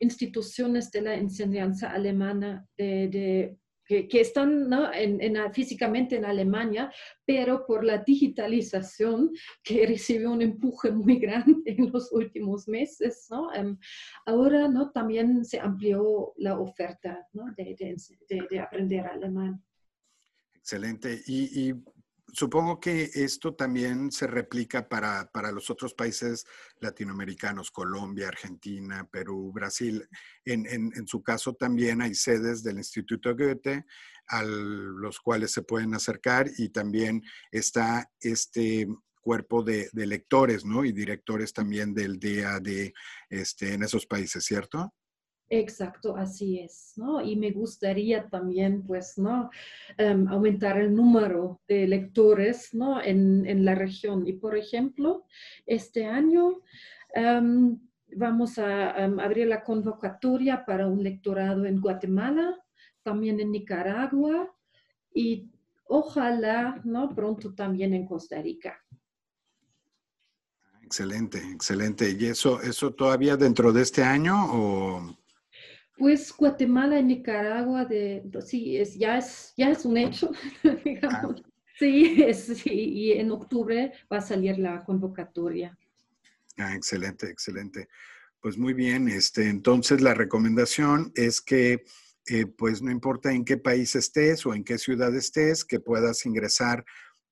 [0.00, 4.68] instituciones de la enseñanza alemana de, que, están
[5.52, 6.92] físicamente en Alemania,
[7.24, 9.30] pero por la digitalización
[9.62, 13.76] que recibió un empuje muy grande en los últimos meses, em,
[14.26, 14.90] ahora ¿no?
[14.90, 19.62] también se amplió la oferta de, aprender alemán.
[20.54, 21.22] Excelente.
[21.26, 21.72] y
[22.36, 26.44] supongo que esto también se replica para, los otros países
[26.80, 30.06] latinoamericanos, Colombia, Argentina, Perú, Brasil.
[30.44, 33.86] En, su caso también hay sedes del Instituto Goethe
[34.28, 38.86] a los cuales se pueden acercar y también está este
[39.22, 40.84] cuerpo de, lectores ¿no?
[40.84, 42.92] y directores también del DAD
[43.30, 44.92] este, en esos países, ¿cierto?
[45.48, 47.20] Exacto, así es, ¿no?
[47.20, 49.50] Y me gustaría también, pues, ¿no?
[49.96, 53.00] Em, aumentar el número de lectores, ¿no?
[53.00, 54.26] En, la región.
[54.26, 55.24] Y, por ejemplo,
[55.64, 56.62] este año
[57.14, 57.78] em,
[58.16, 62.56] vamos a em, abrir la convocatoria para un lectorado en Guatemala,
[63.04, 64.52] también en Nicaragua
[65.14, 65.48] y
[65.84, 67.14] ojalá, ¿no?
[67.14, 68.82] Pronto también en Costa Rica.
[70.82, 72.16] Excelente, excelente.
[72.18, 75.16] ¿Y eso, eso todavía dentro de este año o...?
[75.96, 80.30] Pues Guatemala y Nicaragua, de, sí, es, ya, es, ya es un hecho,
[80.84, 81.42] digamos.
[81.44, 81.50] Ah.
[81.78, 82.16] Sí,
[82.64, 85.76] y en octubre va a salir la convocatoria.
[86.56, 87.88] Ah, excelente, excelente.
[88.40, 91.84] Pues muy bien, este, entonces la recomendación es que,
[92.28, 96.24] eh, pues no importa en qué país estés o en qué ciudad estés, que puedas
[96.24, 96.84] ingresar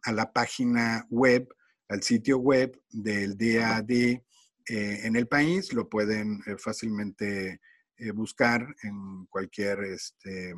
[0.02, 1.48] a la página web,
[1.88, 4.20] al sitio web del DAD eh,
[4.66, 7.60] en el país, lo pueden eh, fácilmente
[7.96, 10.52] eh, buscar en cualquier, este,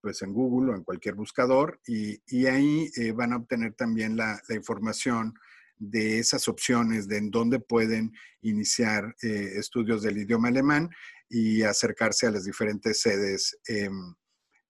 [0.00, 4.40] pues en Google o en cualquier buscador y, ahí eh, van a obtener también la,
[4.50, 5.34] información
[5.76, 8.12] de esas opciones de en dónde pueden
[8.42, 10.90] iniciar eh, estudios del idioma alemán
[11.28, 14.14] y acercarse a las diferentes sedes em,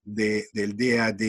[0.04, 1.20] de, del DAD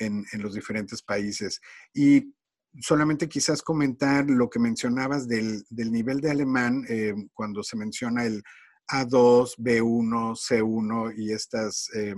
[0.00, 1.60] en, en, los diferentes países.
[1.94, 2.34] Y
[2.80, 6.84] solamente quizás comentar lo que mencionabas del, del nivel de alemán,
[7.32, 8.42] cuando se menciona el
[8.88, 12.14] a2, B1, C1 y estas, eh,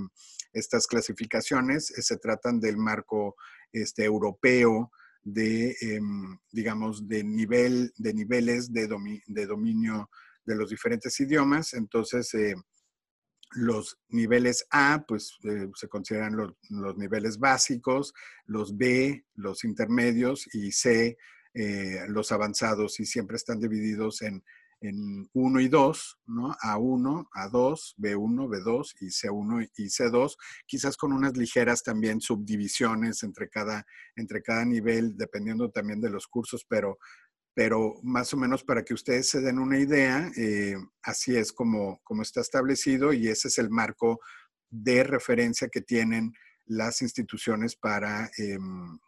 [0.52, 3.36] estas clasificaciones eh, se tratan del marco
[3.72, 4.90] este, europeo
[5.22, 8.88] de, em, digamos, de, nivel, de niveles de,
[9.26, 10.10] de, dominio
[10.44, 11.74] de los diferentes idiomas.
[11.74, 12.54] Entonces, eh,
[13.52, 15.38] los niveles A, pues
[15.74, 18.12] se consideran los, los, niveles básicos,
[18.44, 21.16] los B, los intermedios y C,
[22.08, 24.44] los avanzados y siempre están divididos en
[24.80, 26.54] en 1 y 2, ¿no?
[26.62, 30.36] A1, A2, B1, B2 y C1 y C2,
[30.66, 33.84] quizás con unas ligeras también subdivisiones entre cada,
[34.16, 36.98] entre cada nivel, dependiendo también de los cursos, pero,
[37.54, 42.00] pero más o menos para que ustedes se den una idea, eh, así es como,
[42.04, 44.20] como está establecido y ese es el marco
[44.70, 46.32] de referencia que tienen
[46.66, 48.98] las instituciones para, em,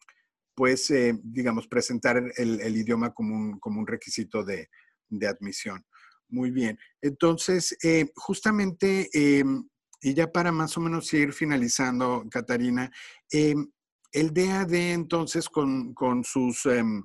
[0.54, 4.68] pues, eh, digamos, presentar el, el idioma como como un requisito de,
[5.10, 5.84] de admisión.
[6.30, 6.78] Muy bien.
[7.02, 9.68] Entonces, eh, justamente, em,
[10.00, 12.90] y ya para más o menos ir finalizando, Catarina,
[13.30, 13.70] em,
[14.12, 15.94] el DAD entonces con,
[16.24, 17.04] sus em,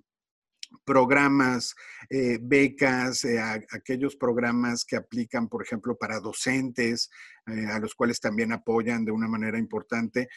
[0.83, 1.75] programas,
[2.09, 3.39] eh, becas, eh,
[3.71, 7.09] aquellos programas que aplican, por ejemplo, para docentes,
[7.45, 10.27] a los cuales también apoyan de una manera importante.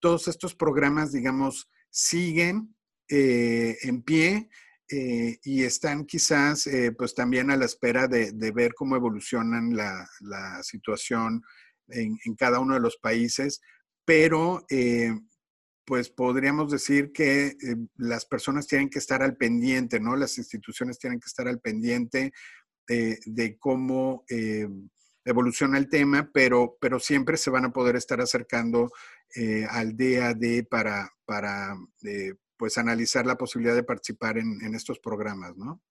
[0.00, 2.74] todos estos programas, digamos, siguen
[3.08, 4.48] en pie,
[4.88, 10.08] eh, y están quizás eh, pues también a la espera de, ver cómo evolucionan la,
[10.62, 11.42] situación
[11.88, 13.60] en, cada uno de los países,
[14.04, 15.12] pero eh,
[15.84, 17.56] pues podríamos decir que
[17.96, 20.14] las personas tienen que estar al pendiente, ¿no?
[20.16, 22.32] Las instituciones tienen que estar al pendiente
[22.88, 24.24] de cómo
[25.24, 28.90] evoluciona el tema, pero, pero siempre se van a poder estar acercando
[29.70, 31.76] al DAD para, para
[32.56, 35.82] pues analizar la posibilidad de participar en, estos programas, ¿no?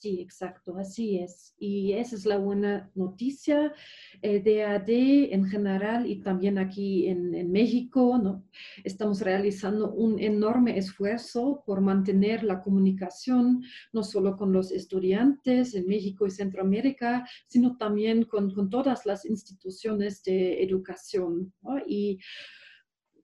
[0.00, 1.54] Sí, exacto, así es.
[1.58, 3.74] Y esa es la buena noticia.
[4.22, 8.44] El DAD en general y también aquí en, México, ¿no?
[8.84, 15.88] Estamos realizando un enorme esfuerzo por mantener la comunicación, no solo con los estudiantes en
[15.88, 21.52] México y Centroamérica, sino también con, todas las instituciones de educación.
[21.88, 22.20] Y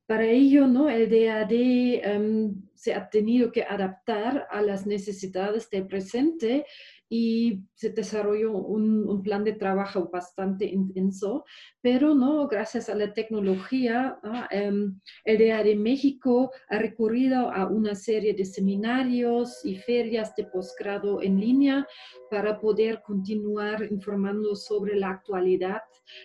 [0.06, 0.90] para ello, ¿no?
[0.90, 6.66] el DAD em, se ha tenido que adaptar a las necesidades del presente
[7.08, 11.44] y se desarrolló un, plan de trabajo bastante intenso,
[11.80, 14.18] pero no, gracias a la tecnología,
[14.50, 20.44] em, el DEA de México ha recurrido a una serie de seminarios y ferias de
[20.44, 21.86] posgrado en línea
[22.30, 25.82] para poder continuar informando sobre la actualidad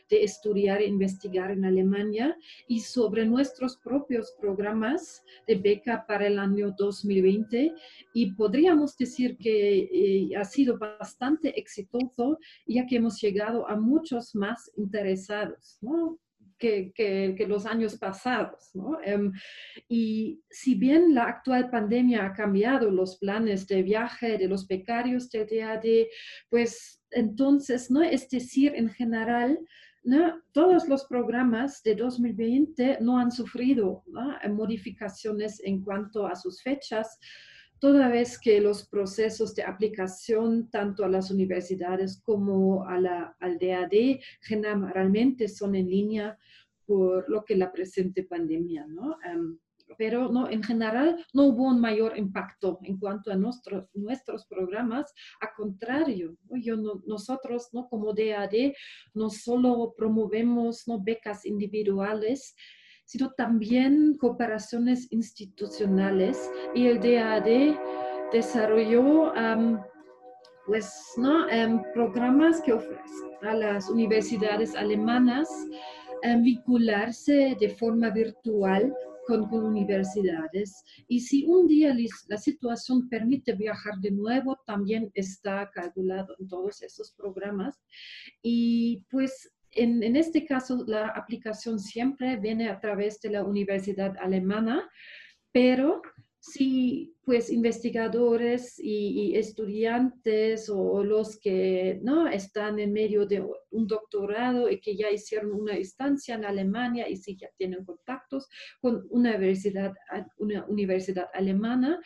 [0.10, 2.36] de estudiar e investigar en Alemania
[2.68, 7.74] y sobre nuestros propios programas de beca para el año 2020.
[8.14, 14.36] Y podríamos decir que eh, ha sido bastante exitoso ya que hemos llegado a muchos
[14.36, 15.78] más interesados.
[15.82, 16.20] ¿no?
[16.58, 18.72] Que, que, los años pasados.
[18.74, 19.00] ¿no?
[19.02, 19.32] Em,
[19.88, 25.30] y si bien la actual pandemia ha cambiado los planes de viaje de los becarios
[25.30, 25.86] del DAD,
[26.50, 28.02] pues entonces, ¿no?
[28.02, 29.58] es decir, en general,
[30.04, 30.42] ¿no?
[30.52, 34.04] todos los programas de 2020 no han sufrido
[34.50, 37.20] modificaciones en cuanto a sus fechas
[37.80, 43.58] toda vez que los procesos de aplicación tanto a las universidades como a la, al
[43.58, 46.38] DAD generalmente son en línea
[46.86, 49.18] por lo que la presente pandemia, ¿no?
[49.24, 49.58] Em,
[49.98, 55.14] pero no, en general no hubo un mayor impacto en cuanto a nuestros nuestros programas.
[55.42, 56.76] A contrario, yo
[57.06, 57.88] nosotros ¿no?
[57.90, 58.74] como DAD
[59.14, 61.00] no solo promovemos ¿no?
[61.00, 62.56] becas individuales,
[63.10, 67.76] sino también cooperaciones institucionales y el DAD
[68.32, 69.34] desarrolló
[70.68, 71.48] pues, ¿no?
[71.48, 75.50] Um, programas que ofrecen a las universidades alemanas
[76.44, 78.94] vincularse de forma virtual
[79.26, 80.84] con, con, universidades.
[81.08, 81.96] Y si un día
[82.28, 87.82] la situación permite viajar de nuevo, también está calculado en todos esos programas.
[88.44, 94.90] Y pues en, este caso, la aplicación siempre viene a través de la universidad alemana,
[95.52, 96.02] pero
[96.40, 104.70] si pues investigadores y, estudiantes o, los que no están en medio de un doctorado
[104.70, 108.48] y que ya hicieron una estancia en Alemania y si ya tienen contactos
[108.82, 109.94] con una universidad,
[110.38, 112.02] una universidad alemana,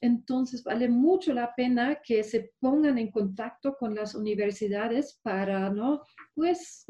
[0.00, 6.02] entonces vale mucho la pena que se pongan en contacto con las universidades para, ¿no?
[6.34, 6.86] Pues,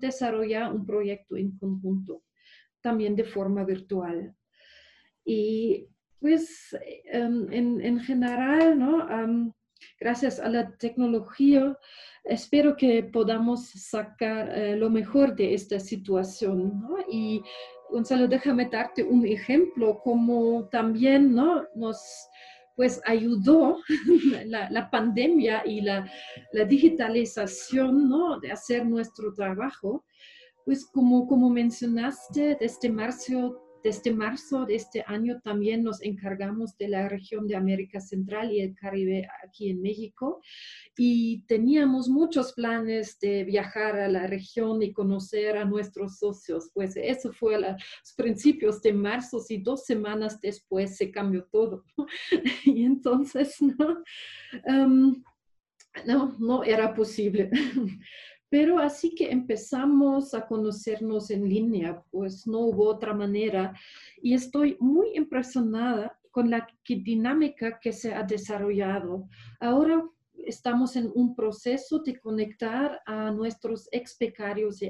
[0.00, 2.22] desarrollar un proyecto en conjunto,
[2.80, 4.34] también de forma virtual.
[5.24, 5.88] Y
[6.20, 9.54] pues, em, en, general, ¿no?
[10.00, 11.76] gracias a la tecnología,
[12.24, 16.96] espero que podamos sacar eh, lo mejor de esta situación, ¿no?
[17.10, 17.42] Y
[17.90, 21.64] Gonzalo, déjame darte un ejemplo, como también ¿no?
[21.74, 21.98] nos
[22.76, 23.78] pues ayudó
[24.46, 26.08] la, pandemia y la,
[26.68, 28.38] digitalización ¿no?
[28.38, 30.04] de hacer nuestro trabajo.
[30.64, 36.88] Pues como, como mencionaste, desde marzo desde marzo de este año también nos encargamos de
[36.88, 40.40] la región de América Central y el Caribe aquí en México
[40.96, 46.68] y teníamos muchos planes de viajar a la región y conocer a nuestros socios.
[46.74, 51.84] Pues eso fue a los principios de marzo y dos semanas después se cambió todo.
[52.64, 54.02] y entonces, no,
[54.66, 55.22] um,
[56.04, 57.50] no, no era posible.
[58.48, 63.74] Pero así que empezamos a conocernos en línea, pues no hubo otra manera.
[64.22, 69.28] Y estoy muy impresionada con la dinámica que se ha desarrollado.
[69.58, 70.04] Ahora
[70.46, 74.86] estamos en un proceso de conectar a nuestros expecarios y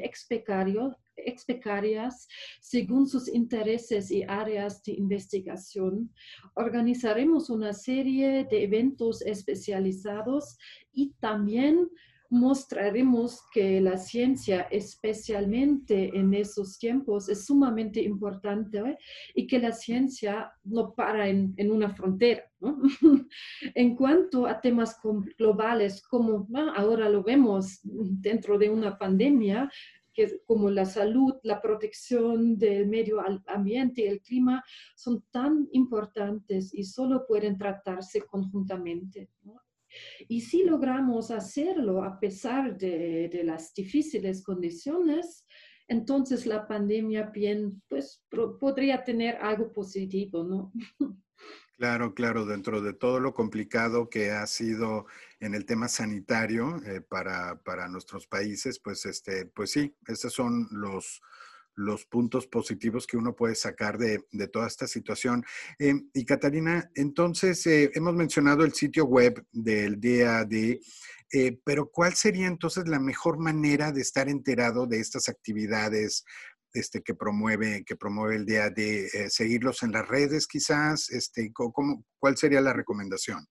[1.16, 2.28] expecarias
[2.60, 6.12] según sus intereses y áreas de investigación.
[6.54, 10.58] Organizaremos una serie de eventos especializados
[10.92, 11.88] y también
[12.30, 18.98] mostraremos que la ciencia, especialmente en esos tiempos, es sumamente importante ¿eh?
[19.34, 22.44] y que la ciencia no para en, una frontera.
[23.74, 24.96] en cuanto a temas
[25.38, 29.70] globales, como ahora lo vemos dentro de una pandemia,
[30.16, 34.64] que como la salud, la protección del medio ambiente y el clima
[34.94, 39.28] son tan importantes y solo pueden tratarse conjuntamente.
[40.28, 45.44] Y si logramos hacerlo a pesar de, las difíciles condiciones,
[45.88, 48.24] entonces la pandemia bien, pues
[48.60, 50.72] podría tener algo positivo, ¿no?
[51.78, 55.04] Claro, claro, dentro de todo lo complicado que ha sido
[55.40, 60.68] en el tema sanitario eh, para, para, nuestros países, pues, este, pues sí, esos son
[60.70, 61.20] los,
[61.76, 65.44] los puntos positivos que uno puede sacar de, toda esta situación.
[65.78, 70.52] Eh, y Catarina, entonces eh, hemos mencionado el sitio web del DAD,
[71.32, 76.24] eh, pero ¿cuál sería entonces la mejor manera de estar enterado de estas actividades
[76.72, 79.28] este, que, promueve, que promueve el DAD?
[79.28, 81.10] ¿Seguirlos en las redes quizás?
[81.10, 83.46] Este, ¿cómo, ¿Cuál sería la recomendación?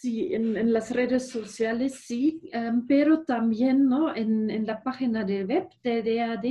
[0.00, 4.16] Sí, en, las redes sociales sí, em, pero también ¿no?
[4.16, 6.44] en, la página de web de DAD.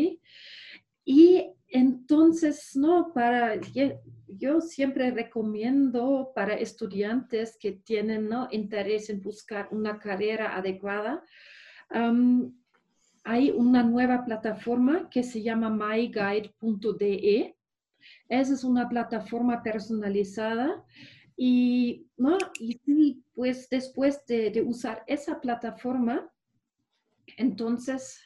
[1.09, 3.11] Y entonces, ¿no?
[3.11, 3.59] Para,
[4.27, 8.47] yo siempre recomiendo para estudiantes que tienen ¿no?
[8.51, 11.23] interés en buscar una carrera adecuada,
[13.23, 17.55] hay una nueva plataforma que se llama myguide.de.
[18.27, 20.85] Esa es una plataforma personalizada
[21.35, 22.37] y, ¿no?
[22.59, 26.31] y pues después de, usar esa plataforma,
[27.37, 28.21] entonces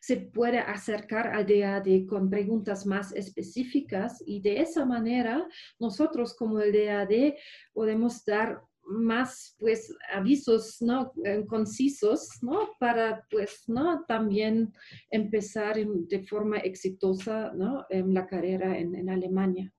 [0.00, 5.46] se puede acercar al DAD con preguntas más específicas y de esa manera
[5.78, 7.34] nosotros como el DAD
[7.72, 11.12] podemos dar más pues avisos no
[11.48, 14.72] concisos no para pues no también
[15.10, 19.72] empezar de forma exitosa no en la carrera en, en Alemania.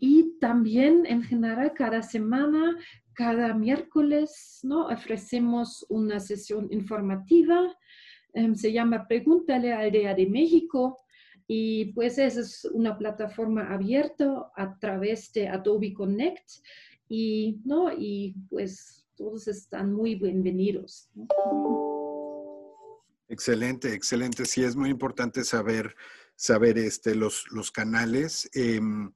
[0.00, 2.74] Y también en general cada semana,
[3.20, 4.86] cada miércoles, ¿no?
[4.86, 7.76] Ofrecemos una sesión informativa.
[8.32, 11.00] Em, se llama Pregúntale al DEA de México.
[11.46, 16.48] Y pues esa es una plataforma abierta a través de Adobe Connect.
[17.10, 17.92] Y, ¿no?
[17.92, 21.10] y pues todos están muy bienvenidos.
[23.28, 24.46] Excelente, excelente.
[24.46, 25.94] Sí, es muy importante saber,
[26.36, 28.48] saber este, los, los canales.
[28.54, 29.12] Em,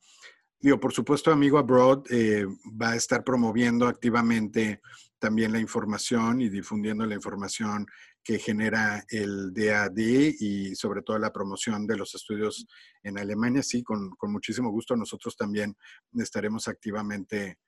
[0.65, 2.47] Digo, por supuesto, Amigo Abroad eh,
[2.81, 4.81] va a estar promoviendo activamente
[5.19, 7.87] también la información y difundiendo la información
[8.23, 12.67] que genera el DAD y sobre todo la promoción de los estudios
[13.03, 13.63] en Alemania.
[13.63, 15.77] Sí, con, muchísimo gusto nosotros también
[16.15, 17.59] estaremos activamente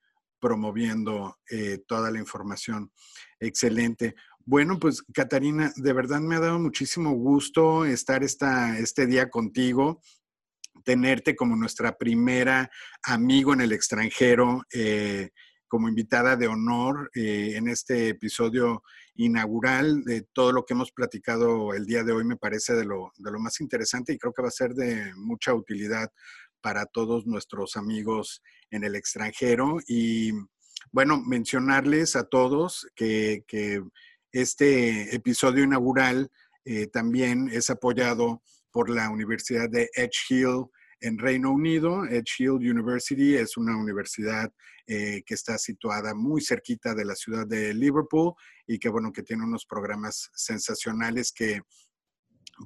[0.41, 2.93] promoviendo eh, toda la información.
[3.39, 4.15] Excelente.
[4.47, 10.01] Bueno, pues Catarina, de verdad me ha dado muchísimo gusto estar esta, este día contigo
[10.87, 12.71] tenerte como nuestra primera
[13.03, 15.31] amigo en el extranjero, eh,
[15.67, 18.85] como invitada de honor eh, en este episodio
[19.17, 20.05] inaugural.
[20.05, 23.33] De todo lo que hemos platicado el día de hoy me parece de lo, de
[23.33, 26.09] lo más interesante y creo que va a ser de mucha utilidad
[26.61, 29.79] para todos nuestros amigos en el extranjero.
[29.89, 30.31] Y
[30.93, 33.45] bueno, mencionarles a todos que,
[34.33, 36.31] este episodio inaugural
[36.67, 38.43] eh, también es apoyado
[38.77, 40.67] por la Universidad de Edge Hill
[41.01, 42.05] en Reino Unido.
[42.05, 44.53] Edge Hill University es una universidad
[44.87, 48.35] eh, que está situada muy cerquita de la ciudad de Liverpool
[48.67, 51.63] y que, bueno, que tiene unos programas sensacionales que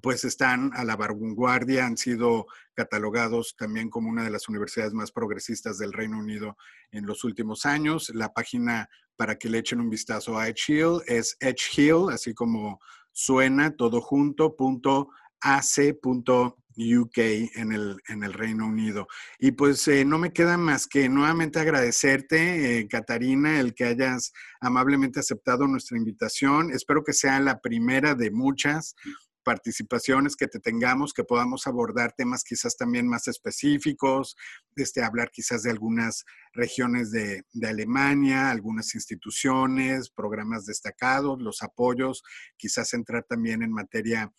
[0.03, 5.13] pues están a la vanguardia, han sido catalogados también como una de las universidades más
[5.13, 6.57] progresistas del Reino Unido
[6.91, 8.11] en los últimos años.
[8.17, 12.35] La página para que le echen un vistazo a Edge Hill es Edge Hill, así
[12.35, 12.81] como
[13.13, 15.11] suena todo junto, punto
[15.41, 19.07] ac.uk en el, en el Reino Unido.
[19.39, 24.33] Y pues eh, no me queda más que nuevamente agradecerte, eh, Catarina, el que hayas
[24.61, 26.71] amablemente aceptado nuestra invitación.
[26.71, 28.95] Espero que sea la primera de muchas
[29.43, 34.37] participaciones que te tengamos, que podamos abordar temas quizás también más específicos,
[34.77, 42.23] este, hablar quizás de algunas regiones de, de, Alemania, algunas instituciones, programas destacados, los apoyos,
[42.57, 44.31] quizás entrar también en materia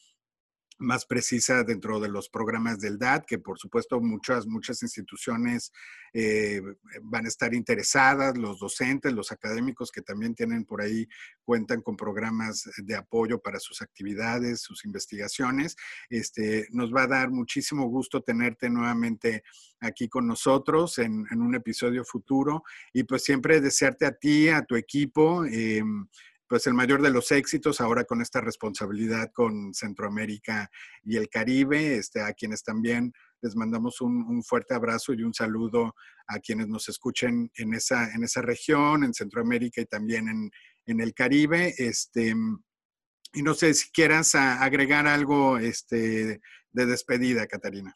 [0.81, 5.71] más precisa dentro de los programas del DAT, que por supuesto muchas, muchas instituciones
[6.13, 6.61] eh,
[7.03, 11.07] van a estar interesadas, los docentes, los académicos que también tienen por ahí,
[11.43, 15.75] cuentan con programas de apoyo para sus actividades, sus investigaciones.
[16.09, 19.43] Este, nos va a dar muchísimo gusto tenerte nuevamente
[19.79, 22.63] aquí con nosotros en, un episodio futuro
[22.93, 25.45] y pues siempre desearte a ti, a tu equipo.
[25.45, 26.07] Em,
[26.51, 30.69] pues el mayor de los éxitos ahora con esta responsabilidad con Centroamérica
[31.01, 35.95] y el Caribe, este, a quienes también les mandamos un, fuerte abrazo y un saludo
[36.27, 40.51] a quienes nos escuchen en esa, en esa región, en Centroamérica y también en,
[40.87, 41.73] en el Caribe.
[41.77, 42.35] Este,
[43.33, 46.41] y no sé si quieras agregar algo este,
[46.71, 47.95] de despedida, Catarina.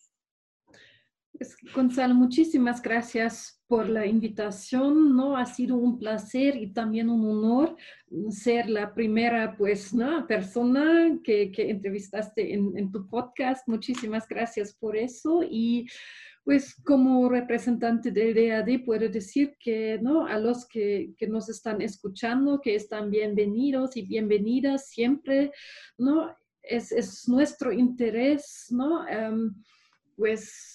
[1.74, 5.36] Gonzalo, muchísimas gracias por la invitación, ¿no?
[5.38, 7.76] Ha sido un placer y también un honor
[8.30, 10.28] ser la primera, pues, ¿no?
[10.28, 13.68] persona que, que entrevistaste en, en, tu podcast.
[13.68, 15.88] Muchísimas gracias por eso y
[16.43, 20.28] pues como representante del DAD puedo decir que, ¿no?
[20.28, 25.51] A los que, que nos están escuchando, que están bienvenidos y bienvenidas siempre,
[25.97, 26.38] ¿no?
[26.61, 29.05] Es, es nuestro interés, ¿no?
[29.05, 29.55] Um,
[30.16, 30.74] pues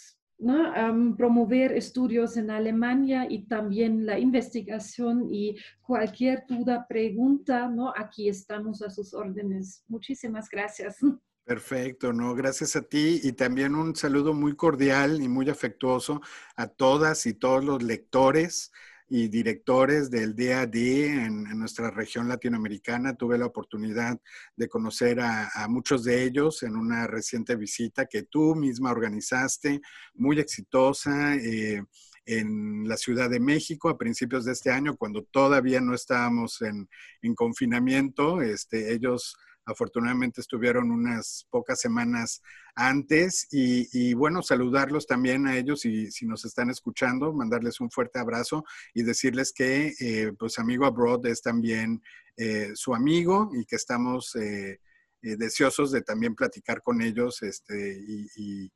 [1.16, 7.93] promover estudios en Alemania y también la investigación y cualquier duda, pregunta, ¿no?
[7.97, 9.84] Aquí estamos a sus órdenes.
[9.88, 10.99] Muchísimas gracias.
[11.45, 16.20] Perfecto, no, gracias a ti y también un saludo muy cordial y muy afectuoso
[16.55, 18.70] a todas y todos los lectores
[19.11, 23.16] y directores del DAD en, en nuestra región latinoamericana.
[23.16, 24.18] Tuve la oportunidad
[24.54, 29.80] de conocer a, muchos de ellos en una reciente visita que tú misma organizaste,
[30.14, 31.34] muy exitosa.
[31.34, 31.82] Eh,
[32.26, 36.88] en la Ciudad de México a principios de este año, cuando todavía no estábamos en,
[37.22, 38.40] en confinamiento.
[38.40, 39.36] Este, ellos
[39.71, 42.43] afortunadamente estuvieron unas pocas semanas
[42.75, 48.18] antes y, bueno, saludarlos también a ellos y si nos están escuchando, mandarles un fuerte
[48.18, 48.64] abrazo
[48.95, 52.03] y decirles que eh, pues Amigo Abroad es también
[52.37, 54.81] eh, su amigo y que estamos eh,
[55.23, 57.99] deseosos de también platicar con ellos este,
[58.37, 58.71] y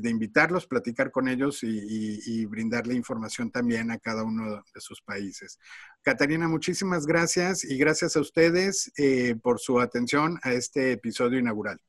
[0.00, 5.58] de invitarlos, platicar con ellos y, brindarle información también a cada uno de sus países.
[6.02, 11.80] Catarina, muchísimas gracias y gracias a ustedes eh, por su atención a este episodio inaugural.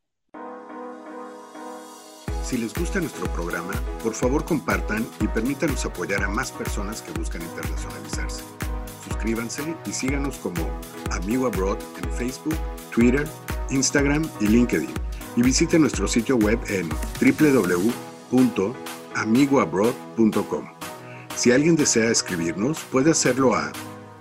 [2.44, 3.74] Si les gusta nuestro programa,
[4.04, 8.44] por favor compartan y permítanos apoyar a más personas que buscan internacionalizarse.
[9.08, 10.80] Suscríbanse y síganos como
[11.12, 12.58] Amigo Abroad en Facebook,
[12.92, 13.28] Twitter,
[13.70, 16.88] Instagram y LinkedIn y visite nuestro sitio web en
[18.32, 20.66] www.amigoabroad.com.
[21.36, 23.72] Si alguien desea escribirnos, puede hacerlo a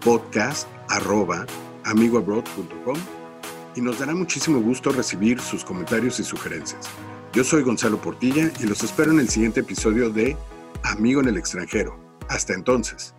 [0.01, 2.97] podcast.amigoabroad.com
[3.75, 6.89] y nos dará muchísimo gusto recibir sus comentarios y sugerencias.
[7.33, 10.37] Yo soy Gonzalo Portilla y los espero en el siguiente episodio de
[10.85, 11.97] Amigo en el extranjero.
[12.29, 13.15] Hasta entonces.